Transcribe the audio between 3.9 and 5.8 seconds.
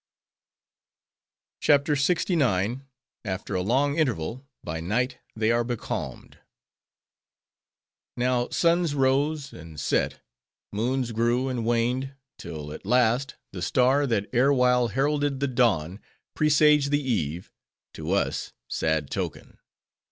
Interval, By Night They Are